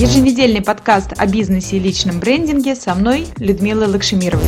Еженедельный 0.00 0.62
подкаст 0.62 1.12
о 1.20 1.26
бизнесе 1.26 1.76
и 1.76 1.78
личном 1.78 2.20
брендинге 2.20 2.74
со 2.74 2.94
мной, 2.94 3.26
Людмилой 3.36 3.86
Лакшемировой. 3.86 4.46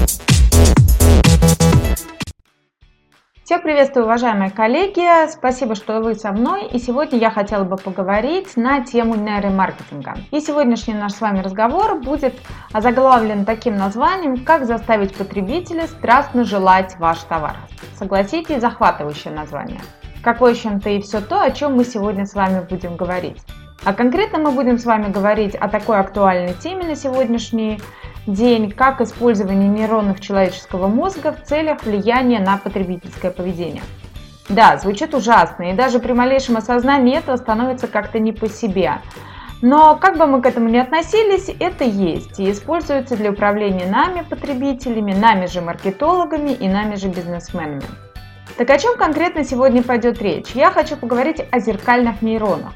Всех 3.45 3.62
приветствую, 3.62 4.07
уважаемые 4.07 4.51
коллеги! 4.51 5.30
Спасибо, 5.30 5.75
что 5.75 6.01
вы 6.01 6.15
со 6.15 6.33
мной. 6.33 6.69
И 6.69 6.79
сегодня 6.79 7.19
я 7.19 7.30
хотела 7.30 7.65
бы 7.65 7.77
поговорить 7.77 8.57
на 8.57 8.83
тему 8.83 9.15
нейромаркетинга. 9.15 10.15
И 10.30 10.41
сегодняшний 10.41 10.95
наш 10.95 11.12
с 11.12 11.20
вами 11.20 11.41
разговор 11.41 12.00
будет 12.00 12.32
озаглавлен 12.73 13.45
таким 13.45 13.77
названием, 13.77 14.43
как 14.46 14.64
заставить 14.64 15.14
потребителя 15.14 15.87
страстно 15.87 16.45
желать 16.45 16.98
ваш 16.98 17.19
товар. 17.25 17.57
Согласитесь, 17.98 18.62
захватывающее 18.62 19.34
название. 19.34 19.82
Как, 20.23 20.41
в 20.41 20.46
общем-то, 20.46 20.89
и 20.89 21.03
все 21.03 21.21
то, 21.21 21.43
о 21.43 21.50
чем 21.50 21.77
мы 21.77 21.84
сегодня 21.84 22.25
с 22.25 22.32
вами 22.32 22.66
будем 22.66 22.97
говорить. 22.97 23.37
А 23.84 23.92
конкретно 23.92 24.38
мы 24.38 24.52
будем 24.52 24.78
с 24.78 24.84
вами 24.84 25.10
говорить 25.10 25.56
о 25.56 25.68
такой 25.68 25.98
актуальной 25.98 26.54
теме 26.54 26.84
на 26.84 26.95
сегодняшний 26.95 27.80
день, 28.28 28.70
как 28.70 29.00
использование 29.00 29.68
нейронов 29.68 30.20
человеческого 30.20 30.86
мозга 30.86 31.32
в 31.32 31.42
целях 31.42 31.82
влияния 31.82 32.38
на 32.38 32.58
потребительское 32.58 33.32
поведение. 33.32 33.82
Да, 34.48 34.77
звучит 34.77 35.14
ужасно, 35.14 35.70
и 35.70 35.72
даже 35.72 35.98
при 35.98 36.12
малейшем 36.12 36.56
осознании 36.56 37.18
этого 37.18 37.36
становится 37.36 37.88
как-то 37.88 38.20
не 38.20 38.32
по 38.32 38.48
себе. 38.48 39.00
Но 39.62 39.96
как 39.96 40.16
бы 40.16 40.27
мы 40.27 40.42
к 40.42 40.46
этому 40.46 40.69
ни 40.69 40.77
относились, 40.77 41.50
это 41.58 41.83
есть 41.83 42.38
и 42.38 42.52
используется 42.52 43.16
для 43.16 43.30
управления 43.30 43.86
нами, 43.86 44.24
потребителями, 44.28 45.12
нами 45.12 45.46
же 45.46 45.60
маркетологами 45.60 46.50
и 46.50 46.69
нами 46.69 46.94
же 46.94 47.08
бизнесменами. 47.08 47.83
Так 48.56 48.70
о 48.70 48.78
чем 48.78 48.96
конкретно 48.96 49.42
сегодня 49.44 49.83
пойдет 49.83 50.22
речь? 50.22 50.50
Я 50.55 50.70
хочу 50.70 50.96
поговорить 50.96 51.42
о 51.50 51.58
зеркальных 51.58 52.22
нейронах. 52.22 52.74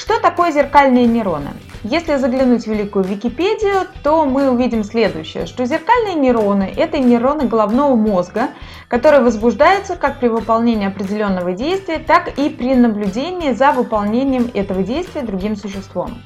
Что 0.00 0.18
такое 0.18 0.50
зеркальные 0.50 1.06
нейроны? 1.06 1.50
Если 1.82 2.16
заглянуть 2.16 2.64
в 2.64 2.66
великую 2.68 3.04
Википедию, 3.04 3.86
то 4.02 4.24
мы 4.24 4.50
увидим 4.50 4.82
следующее, 4.82 5.44
что 5.44 5.66
зеркальные 5.66 6.14
нейроны– 6.14 6.72
это 6.76 6.96
нейроны 6.98 7.44
головного 7.44 7.94
мозга, 7.96 8.48
которые 8.88 9.20
возбуждаются 9.20 9.96
как 9.96 10.18
при 10.18 10.28
выполнении 10.28 10.86
определенного 10.86 11.52
действия, 11.52 11.98
так 11.98 12.38
и 12.38 12.48
при 12.48 12.74
наблюдении 12.74 13.52
за 13.52 13.72
выполнением 13.72 14.50
этого 14.54 14.82
действия 14.82 15.20
другим 15.20 15.54
существом. 15.54 16.22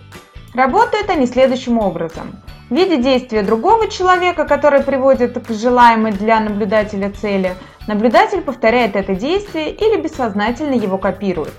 Работают 0.55 1.11
они 1.11 1.27
следующим 1.27 1.79
образом. 1.81 2.41
Видя 2.71 2.99
действия 2.99 3.43
другого 3.43 3.89
человека, 3.89 4.45
которое 4.45 4.85
приводит 4.85 5.45
к 5.45 5.51
желаемой 5.51 6.13
для 6.13 6.39
наблюдателя 6.39 7.11
цели, 7.11 7.57
наблюдатель 7.89 8.41
повторяет 8.41 8.95
это 8.95 9.17
действие 9.17 9.73
или 9.73 10.01
бессознательно 10.01 10.75
его 10.75 10.97
копирует. 10.97 11.55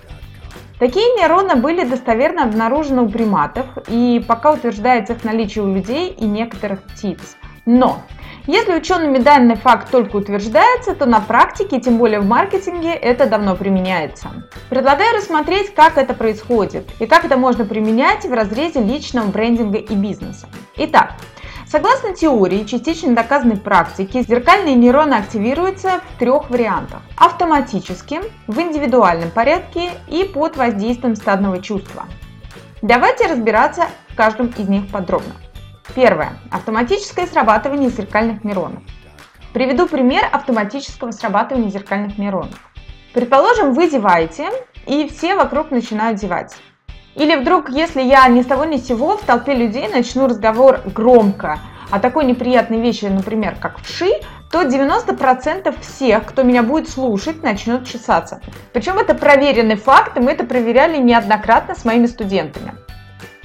Такие 0.80 1.06
нейроны 1.16 1.56
были 1.56 1.86
достоверно 1.86 2.44
обнаружены 2.44 3.04
у 3.04 3.10
приматов, 3.10 3.66
и 3.88 4.24
пока 4.28 4.52
утверждается 4.52 5.14
их 5.14 5.24
наличие 5.24 5.64
у 5.64 5.74
людей 5.74 6.10
и 6.10 6.26
некоторых 6.26 6.84
птиц. 6.84 7.38
Но 7.66 8.02
если 8.46 8.76
учеными 8.76 9.18
данный 9.18 9.56
факт 9.56 9.90
только 9.90 10.18
утверждается, 10.18 10.94
то 10.94 11.06
на 11.06 11.22
практике, 11.22 11.80
тем 11.80 11.98
более 11.98 12.20
в 12.20 12.28
маркетинге, 12.28 12.92
это 12.94 13.26
давно 13.26 13.56
применяется. 13.56 14.30
Предлагаю 14.70 15.18
рассмотреть, 15.18 15.74
как 15.74 15.98
это 15.98 16.14
происходит 16.14 16.88
и 17.00 17.06
как 17.06 17.24
это 17.26 17.38
можно 17.38 17.66
применять 17.66 18.26
в 18.26 18.34
разрезе 18.34 18.82
личного 18.82 19.28
брендинга 19.28 19.78
и 19.78 19.96
бизнеса. 19.96 20.48
Итак, 20.76 21.14
Согласно 21.76 22.14
теории 22.14 22.64
частично 22.64 23.14
доказанной 23.14 23.58
практики, 23.58 24.24
зеркальные 24.26 24.76
нейроны 24.76 25.16
активируются 25.16 26.00
в 26.10 26.20
трех 26.20 26.50
вариантах. 26.50 27.02
Автоматически, 27.18 28.22
в 28.48 28.58
индивидуальном 28.62 29.30
порядке 29.30 29.90
и 30.08 30.24
под 30.24 30.56
воздействием 30.56 31.18
стадного 31.18 31.62
чувства. 31.62 32.06
Давайте 32.82 33.28
разбираться 33.28 33.88
в 34.08 34.16
каждом 34.16 34.54
из 34.56 34.70
них 34.70 34.90
подробно. 34.90 35.34
Первое. 35.94 36.40
Автоматическое 36.50 37.28
срабатывание 37.28 37.90
зеркальных 37.90 38.46
нейронов. 38.46 38.82
Приведу 39.54 39.86
пример 39.86 40.24
автоматического 40.32 41.12
срабатывания 41.12 41.70
зеркальных 41.70 42.18
нейронов. 42.18 42.58
Предположим, 43.14 43.74
вы 43.74 43.90
зеваете, 43.90 44.50
и 44.88 45.10
все 45.10 45.36
вокруг 45.36 45.72
начинают 45.72 46.22
зевать. 46.22 46.56
Или 47.16 47.36
вдруг, 47.36 47.70
если 47.70 48.02
я 48.02 48.28
ни 48.28 48.42
с 48.42 48.46
того 48.46 48.66
ни 48.66 48.78
с 48.78 48.88
сего 48.88 49.18
в 49.18 49.24
толпе 49.24 49.56
людей 49.56 49.88
начну 49.88 50.28
разговор 50.28 50.82
громко 50.86 51.60
о 51.90 52.00
такой 52.00 52.26
неприятной 52.26 52.82
вещи, 52.82 53.06
например, 53.06 53.56
как 53.60 53.80
вши, 53.80 54.12
то 54.52 54.64
90% 54.64 55.76
всех, 55.82 56.26
кто 56.26 56.44
меня 56.44 56.62
будет 56.62 56.90
слушать, 56.90 57.42
начнут 57.42 57.88
чесаться. 57.88 58.42
Причем 58.74 58.98
это 58.98 59.16
проверенный 59.16 59.76
факт, 59.76 60.18
и 60.18 60.20
мы 60.20 60.32
это 60.32 60.46
проверяли 60.46 60.98
неоднократно 60.98 61.76
с 61.76 61.86
моими 61.86 62.06
студентами. 62.06 62.74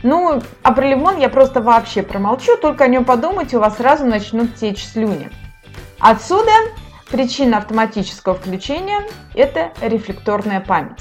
Ну, 0.02 0.40
а 0.62 0.72
про 0.72 0.86
лимон 0.86 1.18
я 1.18 1.28
просто 1.28 1.60
вообще 1.60 2.02
промолчу, 2.02 2.56
только 2.56 2.84
о 2.84 2.88
нем 2.88 3.04
подумайте, 3.04 3.58
у 3.58 3.60
вас 3.60 3.76
сразу 3.76 4.04
начнут 4.06 4.54
течь 4.56 4.84
слюни. 4.84 5.30
Отсюда 5.98 6.52
причина 7.10 7.58
автоматического 7.58 8.34
включения– 8.34 9.02
это 9.34 9.72
рефлекторная 9.82 10.60
память. 10.60 11.00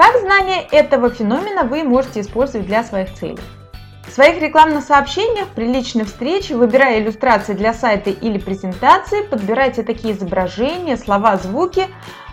Как 0.00 0.18
знание 0.18 0.66
этого 0.72 1.10
феномена 1.10 1.64
вы 1.64 1.84
можете 1.84 2.22
использовать 2.22 2.66
для 2.66 2.82
своих 2.82 3.12
целей? 3.12 3.38
В 4.08 4.10
своих 4.10 4.40
рекламных 4.40 4.82
сообщениях 4.82 5.48
при 5.48 5.66
личной 5.66 6.06
встрече, 6.06 6.56
выбирая 6.56 7.00
иллюстрации 7.00 7.52
для 7.52 7.74
сайта 7.74 8.08
или 8.08 8.38
презентации, 8.38 9.20
подбирайте 9.20 9.82
такие 9.82 10.14
изображения, 10.14 10.96
слова, 10.96 11.36
звуки, 11.36 11.86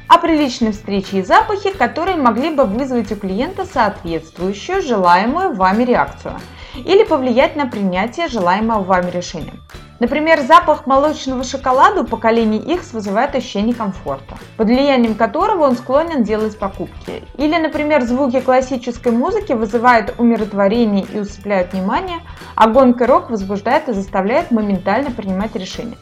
а 0.07 0.17
при 0.17 0.37
личной 0.37 0.71
встрече 0.71 1.17
и 1.17 1.23
запахи, 1.23 1.71
которые 1.71 2.15
могли 2.15 2.51
бы 2.51 2.63
вызвать 2.63 3.11
у 3.11 3.17
клиента 3.17 3.65
соответствующую 3.65 4.81
желаемую 4.81 5.53
вами 5.53 5.83
реакцию 5.83 6.39
или 6.73 7.03
повлиять 7.03 7.57
на 7.57 7.67
принятие 7.67 8.29
желаемого 8.29 8.81
вами 8.81 9.11
решения. 9.11 9.55
Например, 9.99 10.41
запах 10.41 10.85
молочного 10.85 11.43
шоколада 11.43 12.01
у 12.01 12.05
поколений 12.05 12.59
X 12.59 12.93
вызывает 12.93 13.33
ощущение 13.33 13.73
комфорта, 13.73 14.37
под 14.55 14.67
влиянием 14.67 15.15
которого 15.15 15.63
он 15.63 15.75
склонен 15.75 16.23
делать 16.23 16.57
покупки. 16.59 17.23
Или, 17.37 17.57
например, 17.57 18.03
звуки 18.03 18.39
классической 18.39 19.11
музыки 19.11 19.53
вызывают 19.53 20.13
умиротворение 20.19 21.05
и 21.11 21.19
усыпляют 21.19 21.73
внимание, 21.73 22.19
а 22.55 22.67
гонка 22.69 23.07
рок 23.07 23.31
возбуждает 23.31 23.89
и 23.89 23.93
заставляет 23.93 24.51
моментально 24.51 25.09
принимать 25.09 25.55
решения. 25.55 25.97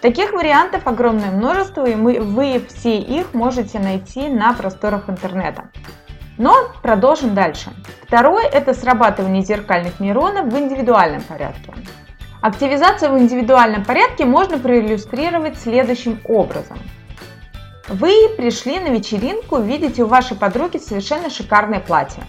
Таких 0.00 0.32
вариантов 0.32 0.86
огромное 0.86 1.30
множество, 1.30 1.86
и 1.86 1.94
мы, 1.94 2.20
вы 2.20 2.64
все 2.68 2.98
их 2.98 3.34
можете 3.34 3.78
найти 3.78 4.28
на 4.28 4.54
просторах 4.54 5.08
интернета. 5.08 5.70
Но 6.38 6.54
продолжим 6.82 7.34
дальше. 7.34 7.70
Второе– 8.06 8.44
это 8.52 8.74
срабатывание 8.74 9.42
зеркальных 9.42 10.00
нейронов 10.00 10.46
в 10.46 10.58
индивидуальном 10.58 11.22
порядке. 11.22 11.72
Активизацию 12.44 13.10
в 13.10 13.18
индивидуальном 13.18 13.86
порядке 13.86 14.26
можно 14.26 14.58
проиллюстрировать 14.58 15.58
следующим 15.58 16.20
образом. 16.26 16.76
Вы 17.88 18.28
пришли 18.36 18.78
на 18.78 18.88
вечеринку, 18.88 19.56
видите 19.60 20.04
у 20.04 20.08
вашей 20.08 20.36
подруги 20.36 20.76
совершенно 20.76 21.30
шикарное 21.30 21.80
платье. 21.80 22.22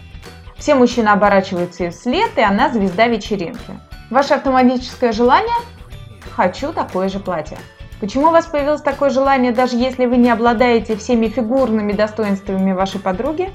Все 0.56 0.74
мужчины 0.74 1.10
оборачиваются 1.10 1.84
ей 1.84 1.90
вслед, 1.90 2.32
и 2.38 2.42
она 2.42 2.70
звезда 2.70 3.08
вечеринки. 3.08 3.78
Ваше 4.10 4.36
автоматическое 4.36 5.12
желание– 5.12 5.58
хочу 6.34 6.72
такое 6.72 7.10
же 7.10 7.20
платье. 7.20 7.58
Почему 8.00 8.28
у 8.28 8.32
вас 8.32 8.46
появилось 8.46 8.82
такое 8.82 9.10
желание, 9.10 9.52
даже 9.52 9.76
если 9.76 10.06
вы 10.06 10.16
не 10.16 10.30
обладаете 10.30 10.96
всеми 10.96 11.28
фигурными 11.28 11.92
достоинствами 11.92 12.72
вашей 12.72 13.02
подруги? 13.02 13.52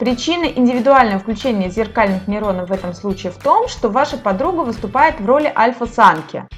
Причина 0.00 0.46
индивидуального 0.46 1.18
включения 1.18 1.68
зеркальных 1.68 2.26
нейронов 2.26 2.70
в 2.70 2.72
этом 2.72 2.94
случае 2.94 3.32
в 3.32 3.36
том, 3.36 3.68
что 3.68 3.90
ваша 3.90 4.16
подруга 4.16 4.60
выступает 4.62 5.20
в 5.20 5.26
роли 5.26 5.52
альфа-самки. 5.54 6.48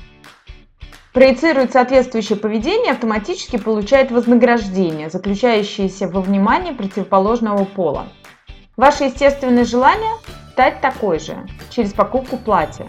Проецирует 1.12 1.72
соответствующее 1.72 2.38
поведение, 2.38 2.92
автоматически 2.92 3.56
получает 3.58 4.12
вознаграждение, 4.12 5.10
заключающееся 5.10 6.06
во 6.06 6.20
внимании 6.20 6.70
противоположного 6.70 7.64
пола. 7.64 8.06
Ваше 8.77 9.04
естественное 9.04 9.65
желание– 9.65 10.12
стать 10.53 10.80
такой 10.80 11.18
же, 11.18 11.36
через 11.68 11.92
покупку 11.92 12.36
платья. 12.36 12.86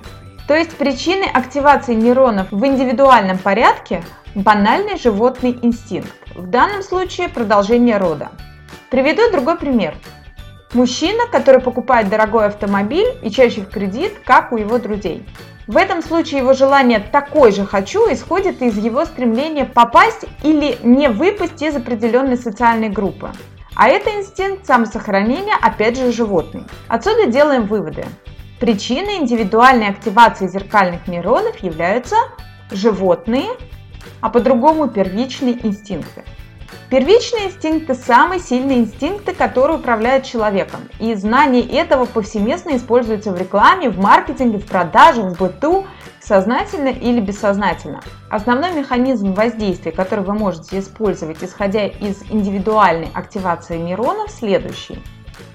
То 0.47 0.53
есть 0.53 0.77
причиной 0.77 1.31
активации 1.33 1.95
нейронов 1.95 2.51
в 2.51 2.63
индивидуальном 2.63 3.39
порядке– 3.39 4.03
банальный 4.35 4.99
животный 4.99 5.57
инстинкт, 5.63 6.13
в 6.35 6.45
данном 6.45 6.83
случае 6.83 7.29
продолжение 7.29 7.97
рода. 7.97 8.29
Приведу 8.91 9.31
другой 9.31 9.57
пример. 9.57 9.95
Мужчина, 10.73 11.27
который 11.31 11.61
покупает 11.61 12.09
дорогой 12.09 12.47
автомобиль 12.47 13.07
и 13.21 13.29
чаще 13.29 13.61
в 13.61 13.69
кредит, 13.69 14.13
как 14.25 14.51
у 14.51 14.57
его 14.57 14.79
друзей. 14.79 15.23
В 15.67 15.77
этом 15.77 16.01
случае 16.01 16.39
его 16.39 16.53
желание 16.53 16.99
«такой 16.99 17.51
же 17.51 17.63
хочу» 17.63 18.11
исходит 18.11 18.61
из 18.63 18.75
его 18.77 19.05
стремления 19.05 19.65
попасть 19.65 20.25
или 20.43 20.77
не 20.81 21.09
выпасть 21.09 21.61
из 21.61 21.75
определенной 21.75 22.37
социальной 22.37 22.89
группы. 22.89 23.31
А 23.75 23.87
это 23.87 24.09
инстинкт 24.09 24.65
самосохранения, 24.65 25.55
опять 25.61 25.97
же, 25.97 26.11
животный. 26.11 26.63
Отсюда 26.87 27.27
делаем 27.27 27.65
выводы. 27.65 28.05
Причиной 28.59 29.17
индивидуальной 29.17 29.89
активации 29.89 30.47
зеркальных 30.47 31.07
нейронов 31.07 31.57
являются 31.59 32.15
животные, 32.71 33.49
а 34.21 34.29
по-другому 34.29 34.87
первичные 34.87 35.65
инстинкты. 35.65 36.23
Первичные 36.93 37.47
инстинкты– 37.47 37.95
самые 38.05 38.39
сильные 38.39 38.77
инстинкты, 38.77 39.33
которые 39.33 39.79
управляют 39.79 40.25
человеком. 40.25 40.81
И 40.99 41.15
знание 41.15 41.63
этого 41.63 42.05
повсеместно 42.05 42.75
используется 42.75 43.31
в 43.31 43.39
рекламе, 43.39 43.89
в 43.89 43.97
маркетинге, 43.97 44.59
в 44.59 44.67
продажах, 44.67 45.31
в 45.31 45.39
быту, 45.39 45.87
сознательно 46.21 46.89
или 46.89 47.19
бессознательно. 47.19 48.01
Основной 48.29 48.73
механизм 48.73 49.33
воздействия, 49.33 49.91
который 49.91 50.23
вы 50.23 50.35
можете 50.35 50.77
использовать, 50.77 51.43
исходя 51.43 51.87
из 51.87 52.21
индивидуальной 52.29 53.09
активации 53.15 53.79
нейронов, 53.79 54.29
следующий. 54.29 54.99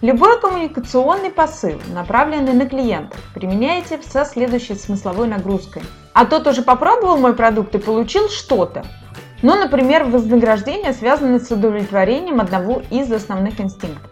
Любой 0.01 0.41
коммуникационный 0.41 1.31
посыл, 1.31 1.81
направленный 1.95 2.53
на 2.53 2.69
клиентов, 2.69 3.21
применяете 3.33 4.01
со 4.03 4.25
следующей 4.25 4.75
смысловой 4.75 5.29
нагрузкой. 5.29 5.83
А 6.15 6.27
тот 6.27 6.49
уже 6.49 6.63
попробовал 6.63 7.17
мой 7.17 7.35
продукт 7.35 7.77
и 7.77 7.79
получил 7.79 8.29
что-то. 8.29 8.85
Ну, 9.41 9.55
например, 9.55 10.05
вознаграждение 10.05 10.93
связано 10.93 11.39
с 11.39 11.51
удовлетворением 11.51 12.41
одного 12.41 12.83
из 12.91 13.11
основных 13.13 13.61
инстинктов. 13.61 14.11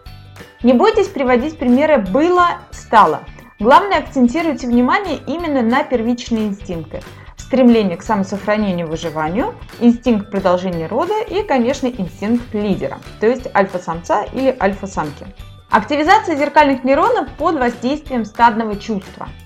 Не 0.63 0.73
бойтесь 0.73 1.07
приводить 1.07 1.57
примеры 1.57 1.97
«было», 1.97 2.59
«стало». 2.71 3.21
Главное, 3.59 3.99
акцентируйте 3.99 4.67
внимание 4.67 5.19
именно 5.27 5.61
на 5.61 5.83
первичные 5.83 6.47
инстинкты. 6.47 7.01
Стремление 7.35 7.97
к 7.97 8.03
самосохранению 8.03 8.87
и 8.87 8.89
выживанию, 8.89 9.55
инстинкт 9.79 10.31
продолжения 10.31 10.87
рода 10.87 11.21
и, 11.21 11.43
конечно, 11.43 11.87
инстинкт 11.87 12.53
лидера, 12.53 12.99
то 13.19 13.27
есть 13.27 13.47
альфа-самца 13.53 14.23
или 14.33 14.55
альфа-самки. 14.59 15.25
Активизация 15.69 16.35
зеркальных 16.35 16.83
нейронов 16.83 17.29
под 17.37 17.55
воздействием 17.55 18.25
стадного 18.25 18.77
чувства– 18.77 19.27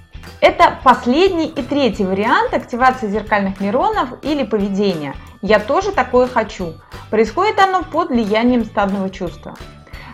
это 0.42 0.80
последний 0.83 1.45
и 1.45 1.62
третий 1.62 2.04
вариант 2.04 2.56
активации 2.56 3.07
зеркальных 3.07 3.60
нейронов 3.60 4.10
или 4.24 4.44
поведения. 4.44 5.13
Я 5.41 5.59
тоже 5.59 5.91
такое 5.91 6.27
хочу. 6.27 6.73
Происходит 7.09 7.59
оно 7.59 7.83
под 7.83 8.09
влиянием 8.09 8.63
стадного 8.63 9.09
чувства. 9.09 9.55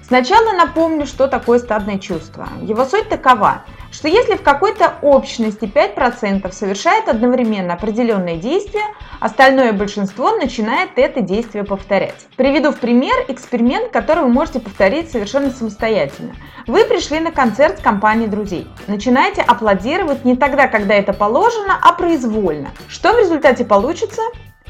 Сначала 0.01 0.53
напомню, 0.53 1.05
что 1.05 1.27
такое 1.27 1.59
стадное 1.59 1.99
чувство. 1.99 2.47
Его 2.61 2.85
суть 2.85 3.09
такова, 3.09 3.63
что 3.91 4.07
если 4.07 4.37
в 4.37 4.41
какой-то 4.41 4.93
общности 5.01 5.65
5% 5.65 6.49
совершает 6.53 7.09
одновременно 7.09 7.73
определенное 7.73 8.37
действие, 8.37 8.85
остальное 9.19 9.73
большинство 9.73 10.31
начинает 10.31 10.91
это 10.95 11.19
действие 11.19 11.65
повторять. 11.65 12.25
Приведу 12.37 12.71
в 12.71 12.79
пример 12.79 13.15
эксперимент, 13.27 13.91
который 13.91 14.23
вы 14.23 14.29
можете 14.29 14.61
повторить 14.61 15.11
совершенно 15.11 15.49
самостоятельно. 15.49 16.35
Вы 16.67 16.85
пришли 16.85 17.19
на 17.19 17.33
концерт 17.33 17.79
с 17.79 17.81
компанией 17.81 18.29
друзей. 18.29 18.65
Начинаете 18.87 19.41
аплодировать 19.41 20.23
не 20.23 20.37
тогда, 20.37 20.69
когда 20.69 20.93
это 20.93 21.11
положено, 21.11 21.77
а 21.81 21.91
произвольно. 21.91 22.69
Что 22.87 23.11
в 23.11 23.19
результате 23.19 23.65
получится? 23.65 24.21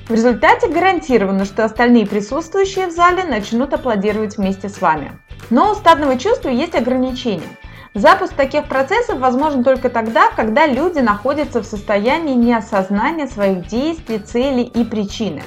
В 0.07 0.13
результате 0.13 0.69
гарантировано, 0.69 1.43
что 1.43 1.65
остальные 1.65 2.07
присутствующие 2.07 2.87
в 2.87 2.91
зале 2.91 3.25
начнут 3.25 3.73
аплодировать 3.73 4.37
вместе 4.37 4.69
с 4.69 4.79
вами. 4.79 5.19
Но 5.49 5.71
у 5.71 5.75
стадного 5.75 6.17
чувства 6.17 6.47
есть 6.47 6.75
ограничения. 6.75 7.57
Запуск 7.93 8.33
таких 8.33 8.69
процессов 8.69 9.19
возможен 9.19 9.65
только 9.65 9.89
тогда, 9.89 10.29
когда 10.33 10.65
люди 10.65 10.99
находятся 10.99 11.61
в 11.61 11.65
состоянии 11.65 12.35
неосознания 12.35 13.27
своих 13.27 13.67
действий, 13.67 14.19
целей 14.19 14.63
и 14.63 14.85
причины. 14.85 15.43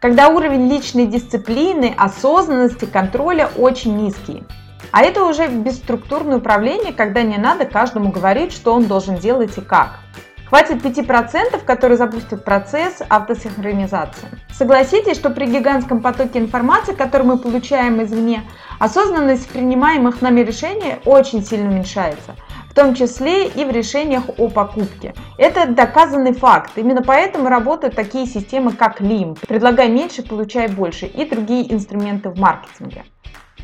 Когда 0.00 0.28
уровень 0.28 0.70
личной 0.70 1.06
дисциплины, 1.06 1.92
осознанности, 1.96 2.84
контроля 2.84 3.50
очень 3.56 3.96
низкий. 3.96 4.44
А 4.92 5.02
это 5.02 5.24
уже 5.24 5.48
бесструктурное 5.48 6.36
управление, 6.36 6.92
когда 6.92 7.22
не 7.22 7.36
надо 7.36 7.64
каждому 7.64 8.12
говорить, 8.12 8.52
что 8.52 8.74
он 8.74 8.84
должен 8.84 9.16
делать 9.16 9.58
и 9.58 9.60
как. 9.60 9.98
Хватит 10.46 10.84
5%, 10.84 11.64
которые 11.64 11.96
запустят 11.96 12.44
процесс 12.44 13.02
автосинхронизации. 13.08 14.28
Согласитесь, 14.52 15.16
что 15.16 15.30
при 15.30 15.46
гигантском 15.46 16.00
потоке 16.00 16.38
информации, 16.38 16.92
который 16.92 17.26
мы 17.26 17.38
получаем 17.38 18.02
извне, 18.02 18.42
осознанность 18.78 19.48
принимаемых 19.48 20.22
нами 20.22 20.40
решений 20.40 20.96
очень 21.04 21.44
сильно 21.44 21.70
уменьшается 21.70 22.34
в 22.74 22.76
том 22.76 22.96
числе 22.96 23.46
и 23.46 23.64
в 23.64 23.70
решениях 23.70 24.24
о 24.36 24.48
покупке. 24.48 25.14
Это 25.38 25.68
доказанный 25.68 26.32
факт. 26.32 26.72
Именно 26.74 27.02
поэтому 27.02 27.48
работают 27.48 27.94
такие 27.94 28.26
системы, 28.26 28.72
как 28.72 29.00
LIM, 29.00 29.38
предлагай 29.46 29.88
меньше, 29.88 30.24
получай 30.24 30.66
больше, 30.66 31.06
и 31.06 31.24
другие 31.24 31.72
инструменты 31.72 32.30
в 32.30 32.38
маркетинге. 32.40 33.04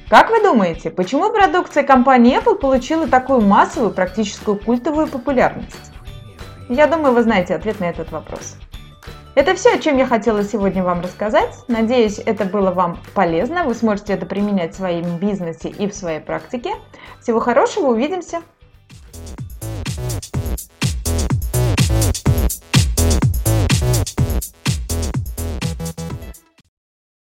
Как 0.09 0.31
вы 0.31 0.41
думаете, 0.44 0.91
почему 0.91 1.32
продукция 1.32 1.82
компании 1.82 2.38
Apple 2.38 2.56
получила 2.61 3.09
такую 3.09 3.41
массовую, 3.41 3.91
практическую 3.91 4.56
культовую 4.56 5.09
популярность? 5.09 5.90
Я 6.70 6.87
думаю, 6.87 7.12
вы 7.12 7.25
знаете 7.25 7.56
ответ 7.56 7.81
на 7.81 7.87
этот 7.87 8.12
вопрос. 8.12 8.56
Это 9.34 9.56
все, 9.56 9.75
о 9.75 9.78
чем 9.78 9.99
я 9.99 10.06
хотела 10.06 10.44
сегодня 10.44 10.84
вам 10.84 11.00
рассказать. 11.00 11.52
Надеюсь, 11.67 12.20
это 12.20 12.44
было 12.44 12.70
вам 12.70 13.00
полезно. 13.12 13.64
Вы 13.64 13.75
сможете 13.75 14.12
это 14.12 14.25
применять 14.25 14.75
в 14.75 14.76
своем 14.76 15.19
бизнесе 15.19 15.69
и 15.69 15.88
в 15.88 15.94
своей 15.96 16.20
практике. 16.20 16.76
Всего 17.20 17.40
хорошего, 17.40 17.88
увидимся! 17.88 18.43